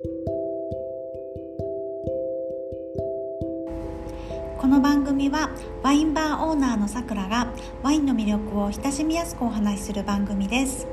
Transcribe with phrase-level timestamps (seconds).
[0.00, 0.10] こ
[4.68, 5.50] の番組は
[5.82, 10.86] ワインバーオーナーのさくらがワインの魅力を親しみやすくお話しする番組です。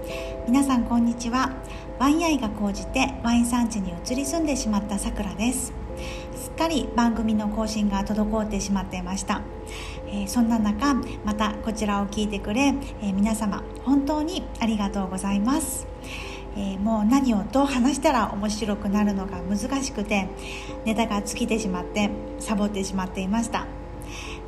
[0.48, 1.54] 皆さんこんにちは。
[2.00, 5.72] ワイン愛が高じてワイン産地に移り住んでしまったさくらです。
[6.36, 9.42] すっかり番組の更新が滞ってしまっていました、
[10.08, 15.95] えー、そんな中またこちらを聞いてくれ、えー、皆様本当にありがとうございます。
[16.58, 20.28] えー、もう何をどう話したら面白くなるのか難しくて
[20.86, 22.10] ネタが尽きてしまって
[22.40, 23.68] サボってしまっていました、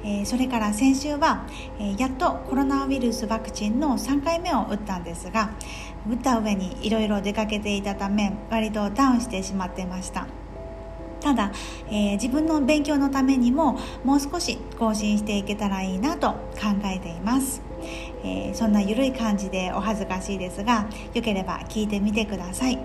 [0.04, 1.46] えー、それから先週は、
[1.80, 5.52] えー、やっとコロナウイルスワクチンの3回目を打ったんですが
[6.10, 10.28] 打った上にいろいろ出かけていたため割とダウンしてしまっていました。
[11.20, 11.52] ただ、
[11.90, 16.38] え、自分の勉強のためにももう少し更新していけたらいいなと考
[16.86, 17.67] えています。
[18.24, 22.80] えー、そんな緩い感じでお恥ずかしいですがよければ聞いてみてください、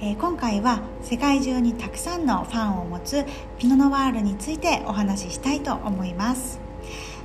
[0.00, 3.24] えー、今回は世界中にたくさんのファンを持つ
[3.58, 6.60] ピノ・ノワールについてお話ししたいと思います。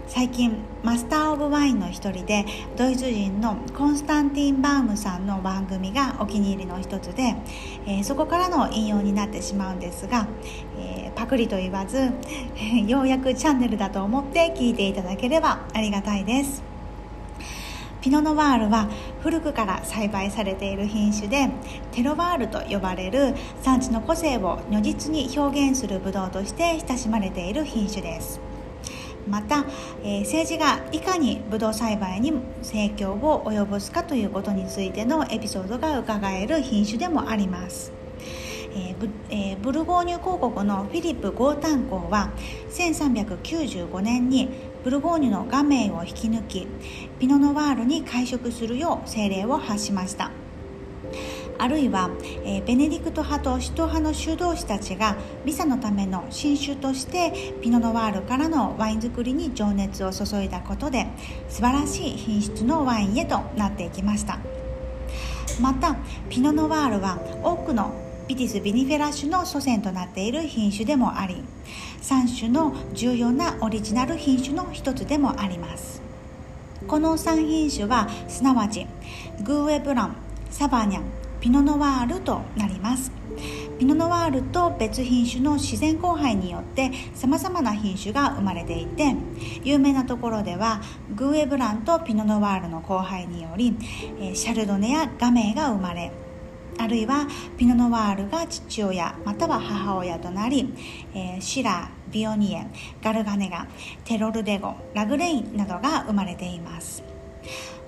[0.05, 2.45] 最近マスター・オブ・ワインの一人で
[2.77, 7.35] ドイツ人のコンスタンティン・バームさんの番組がお気に入りの一つで、
[7.87, 10.27] えー、そこからの引用になってしまうんですが、
[10.77, 12.11] えー、パクリと言わず
[12.85, 16.72] ようやくチャンネルだと思って聞いていただければありがたいです。
[18.03, 18.89] ピノ・ノワールは
[19.21, 21.49] 古くから栽培されている品種で
[21.93, 28.41] テロワールと呼ばれる産地の個性を如実に表現するブドウとして親しまれている品種です。
[29.25, 29.63] また、
[30.03, 32.33] えー、政治がいかにブドウ栽培に
[32.73, 37.93] 影響を及ぼすかということについてのエピソードが伺える品種でもあります。
[38.75, 42.31] えーブえー、ブルゴーニュ公国のフィリップ・ゴータン公は
[42.71, 44.49] 1395年に
[44.83, 46.67] ブルゴーニュの画面を引き抜き
[47.17, 50.31] ピノ・ノワールに会食するよう精霊を発しました。
[51.57, 52.09] あるいは、
[52.43, 61.07] え、ベネディクト派と使徒派の修道士たちがミサのための新種としてピノ・ノワールからのワイン作りに情熱を注いだことで
[61.47, 64.39] 素晴らしい品質のワインへとなっていきました。
[65.61, 65.95] また
[66.29, 67.93] ピノ・ノワールは多くの
[68.27, 71.43] ビティス・ビニフェラ種の祖先となっている品種でもあり
[72.03, 76.01] 3種の重要なオリジナル品種の一つでもあります。
[76.85, 78.85] この3品種はすなわち
[79.41, 80.15] グーエブラン
[80.49, 81.03] サバニャン
[81.39, 83.09] ピノノワールとなります。
[83.79, 89.15] ピノノワールと別品種の自然交配によってさまざまな品種が生まれていて
[89.63, 90.81] 有名なところでは
[91.15, 93.75] グーエブランとピノノワールの交配により
[94.35, 96.11] シャルドネやガメが生まれ
[96.77, 100.73] あるいはピノ・ノワールが父親または母親となり、
[101.13, 102.67] えー、シラビオニエ
[103.01, 103.67] ガルガネガ
[104.05, 107.03] テロルデゴラグレインなどが生まれています。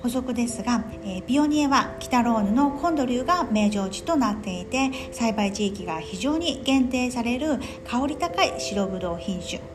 [0.01, 9.75] 補足ですが、えー、ビオニエは北ローヌのコンドリューが名城地となっていて栽培地域が非常に限定される香り高い白ぶどう品種。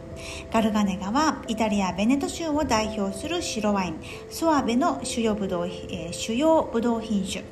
[0.52, 4.00] ガルガネガはイタリア・ベネト州を代表する白ワイン
[4.30, 7.44] ソアベの主要ブドウ、えー、主要ブドウ品種。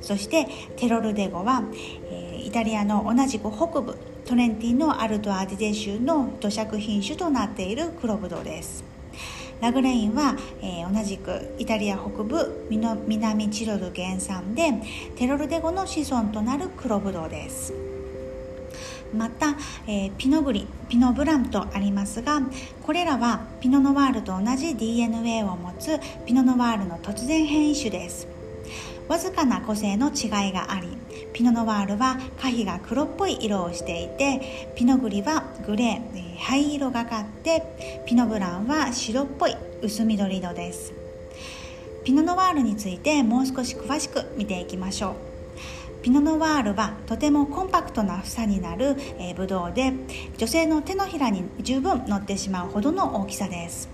[0.00, 0.46] そして
[0.76, 1.64] テロルデゴは、
[2.10, 8.84] えー、イタリアの同じく北部トレンティのアルトアディゼ州の土着品種となっている黒ブドウです。
[9.60, 14.72] ラグレインは、えー、同じくイタリア北部南チロル原産で
[15.16, 17.72] テロルデゴの子孫となる黒ブドウです。
[19.14, 22.42] また、えー、ピノグリピノブランとありますが
[22.82, 28.28] これらはピノノワールと同じ DNA を持つピノノワールの突然変異種です。
[29.08, 30.88] わずかな個性の違いがあり
[31.34, 40.94] ピノノワールは花皮が黒っぽい色をしていてピノグリはグレー灰色がかってピノブランは白っぽい薄緑色です。
[42.04, 45.33] ピノノワールについてもう少し詳しく見ていきましょう。
[46.04, 49.94] ピノノワールはとてもコンパクトな房になる、えー、ブドウで
[50.36, 53.88] 女性の手のひらに十分乗ってしまうほどの大きさです。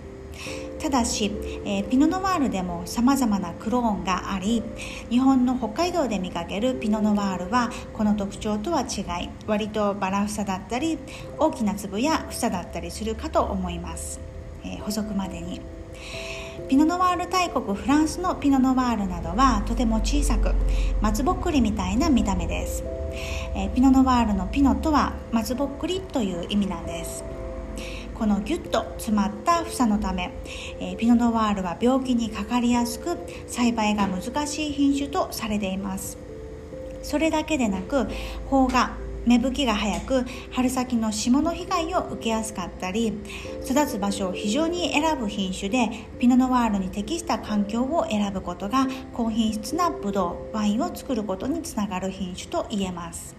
[0.80, 1.30] ただし、
[1.64, 4.64] えー、ピノノワールでもさまざまなクローンがあり
[5.08, 10.98] 日本の北海道で見かけるピノノワールはこの特徴とは違い割とバラ房だったり
[11.38, 14.18] 大きな粒や房だったりするかと思います、
[14.64, 15.79] えー、補足までに。
[16.68, 20.54] ピノノワール大国フランスのピノノワールなどはとても小さく
[21.00, 22.84] 松ぼっくりみたいな見た目です、
[23.54, 27.24] えー、ピノノワールのピノとは松ぼっくりという意味なんです。
[28.20, 30.30] このギュッと詰まった房のため、
[30.78, 33.16] えー、ピノ・ノワールは病気にかかりやすく
[33.46, 36.18] 栽培が難しい品種とされています。
[37.02, 38.08] それだけでなく
[38.50, 43.12] 穂が芽吹きが早く春先の霜の被害を受けやすかったり
[43.64, 53.36] 育つ場所を非常に選ぶ品種でピノ・ノワールに適した環境を選ぶことが高品質なブドウワインを作ることにつながる品種と言えます。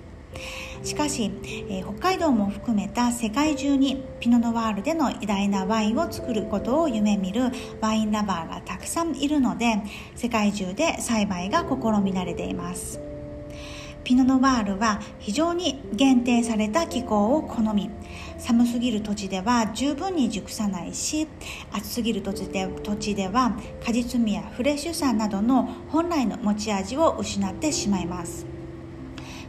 [0.83, 1.31] しかし、
[1.69, 7.51] えー、北海道も含めた世界中にピノ・ノワールでの偉大なワインを作ることを夢見る
[7.81, 9.83] ワインラバーがたくさんいるので
[10.15, 13.10] 世界中で栽培が試みられています。
[14.03, 17.89] ピノ・ノワールは非常に限定された気候を好み。
[18.37, 21.27] 寒すぎる土地では十分に熟さないし
[21.71, 23.55] 暑すぎる土地で土地では
[23.85, 28.45] 果実味やフレッシュさなどの本来の持ち味を失ってしまいます。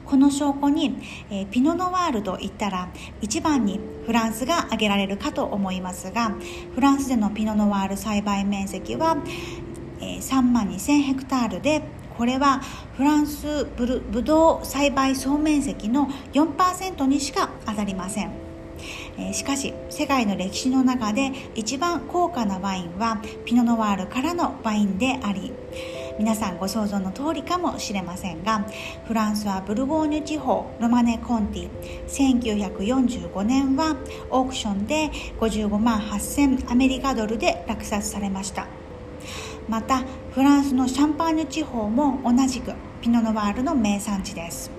[0.05, 0.99] この証拠に、
[1.31, 2.91] え、ピノ・ノワールといったら
[3.23, 6.35] 一番にフランスが挙げられるかと思いますが
[6.75, 9.17] フランスでのピノ・ノワール栽培面積は、
[10.01, 11.83] えー、3万2000ヘクタールで
[12.17, 12.61] これは
[12.97, 18.53] フランスブルブドウ栽培総面積の4%にしか当たりません。
[19.19, 25.53] えしかし世界の歴史の中で一番高価なワインはピノ・ノワールからのワインであり
[26.19, 28.67] 皆さんご想像の通りかもしれませんが
[29.06, 31.70] フランスはブルゴーニュ地方ロマネ・コンティ
[32.08, 33.97] 1945年は
[34.31, 35.11] オークションで
[35.41, 38.81] 55万8000アメリカドルで落札されました。
[39.69, 44.70] またフランスのシャンパーニュ地方も同じくピノ・ノワールの名産地です。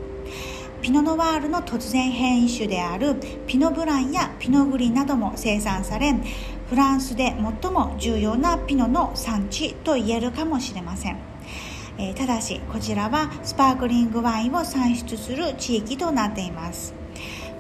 [0.83, 3.15] ピノ・ノワールの突然変異種である
[3.47, 6.13] ピノ・ブランやピノ・グリなども生産され
[6.69, 11.18] フランスで最も重要なピノの産地と言えるかもしれません、
[11.97, 16.94] え、ただしこちらはスパークリングワインを産出する地域となっています。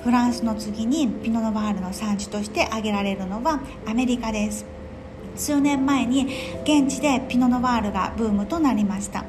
[0.03, 4.72] フランスの次にピノ・ノワールの産地として挙げられるのはアメリカです。
[5.35, 6.27] 数年前に
[6.63, 9.25] 現地でピノ・ノワールがブームとなりました。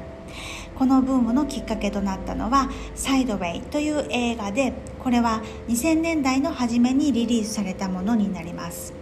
[0.75, 8.93] このブームのきっかけとなったのは「サイドウェイ」という映画でこれは2000年代の初めにリリースされたものになります。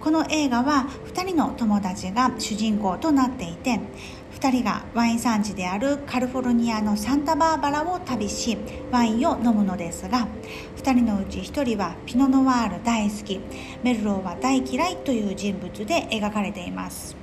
[0.00, 3.80] この映画は2人の友達が主人公となっていて
[4.40, 8.56] 2人がワイン産地であるカリフォルニアのサンタバーバラを旅し
[8.90, 10.26] ワインを飲むのですが
[10.78, 13.38] 2人のうち1人はピノ・ノワール大好き。
[13.82, 17.14] メルローは大嫌いという人物で描かれています。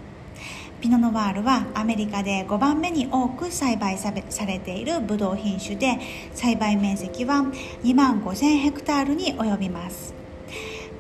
[0.80, 5.98] ピノ・ノワールはアメリカで5番目に多く栽培されているブドウ品種で
[6.34, 7.46] 栽培面積は
[7.84, 10.14] 2万5000ヘクタールに及びます。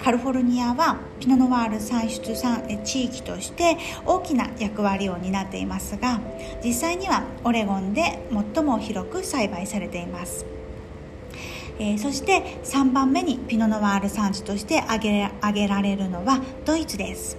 [0.04, 6.22] カリフォルニアはピノ・ノワール産出産地域として大きな役割を担っていますが
[6.64, 8.20] 実際にはオレゴンで
[8.56, 10.46] 最も広く栽培されています。
[11.80, 17.38] えー、そして3番目にピノ・ノワール産地として挙げ挙げられるのはドイツです。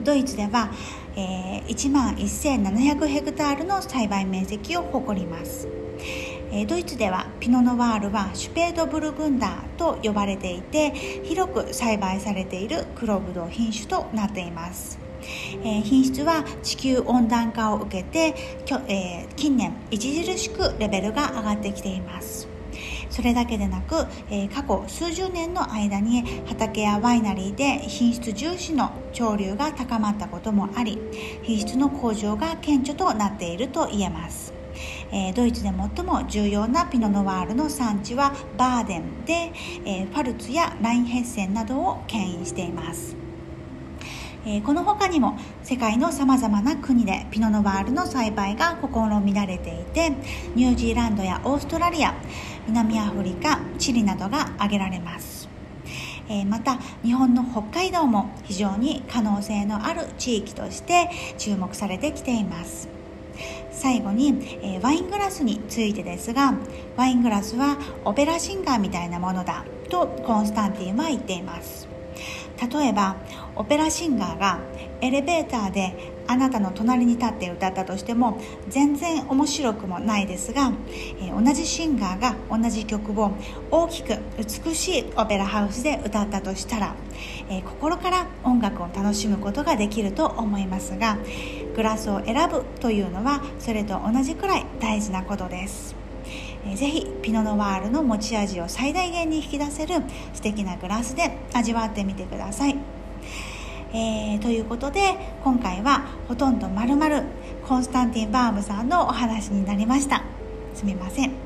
[0.00, 0.70] ドイツでは
[1.16, 5.66] えー、1万1700ヘクタールの栽培面積を誇ります、
[6.56, 10.90] え、ドイツではピノ・ノワールはシュペードブルグンダーと呼ばれていて
[11.22, 14.98] 広く栽培されている黒ブドウ品種となっています。
[15.62, 18.34] え、品質は地球温暖化を受けて、
[18.88, 22.48] え、近年著しくレベルが上がってきています。
[23.10, 30.98] それだけでなく、え、過去数十年の間に畑やワイナリーで品質重視の潮流が高まったこともあり
[31.42, 34.55] 品質の向上が顕著となっていると言えます。
[35.12, 39.52] えー、ドイツで最も重要なピノ・ノワールの産地はバーデンで、
[39.84, 43.16] えー、ファルツやラインヘッセンなどを牽引しています。
[44.48, 50.12] えこの他にも世界のさまざまな国でピノ・ノワールの栽培が試みられていて
[50.54, 52.14] ニュージーランドやオーストラリア
[52.68, 55.48] 南アフリカチリなどが挙げられます。
[56.28, 62.88] えまた日本の北海道も非常に可能性のある地域として注目されてきています。
[63.86, 66.54] 最後に、えワイングラスについてですが
[66.96, 71.86] ワイングラスはオペラシンガーみたいなものだとコンスタンティンは言っています。
[72.72, 73.14] 例えば
[73.54, 74.58] オペラシンガーが
[75.00, 75.94] エレベーターで
[76.26, 80.72] あなたの隣に立って歌ったとしても全然面白くもないですが、
[81.20, 83.32] えー、同じシンガーが同じ曲を
[83.70, 86.96] 大きく美しいオペラハウスで歌ったとしたら、
[87.48, 91.18] えー、心から音楽を楽しむことができると思いますが
[91.76, 95.94] グラスを選ぶというのはそれと同じくらい大事なことです。
[96.74, 99.94] ぜひピノ・ノワールの持ち味を最大限に引き出せる
[100.34, 102.76] 素敵なグラスで味わってみてください、
[103.92, 105.14] えー、ということで
[105.44, 107.22] 今回はほとんどまるまる
[107.68, 110.24] コンスタンティン・バームさんのお話になりました。
[110.74, 111.45] すみません。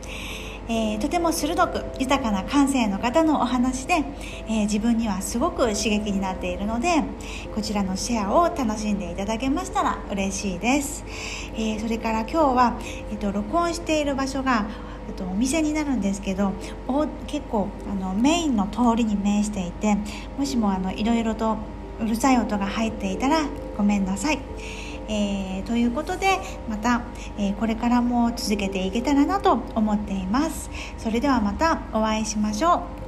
[0.71, 4.05] えー、とても鋭く豊かな感性の方のお話で、
[4.47, 7.03] えー、自分にはすごく刺激になっているので
[7.53, 11.05] こちらのシェアを楽しんでいただけましたら嬉しいです、
[11.55, 12.79] えー、それから今日は、
[13.11, 14.69] えーと録音している場所が
[15.12, 16.53] と、お店になるんですけど
[16.87, 19.97] お結構あのメインの通りに面していて
[20.39, 21.57] もしもあのいろいろと
[22.00, 23.47] うるさい音が入っていたら
[23.77, 24.39] ごめんなさい、
[25.11, 26.38] えー、ということで
[26.69, 27.02] また、
[27.37, 30.71] えー、これからも続けていけたらなと思っています。
[30.99, 33.00] それではまたお会いしましょう。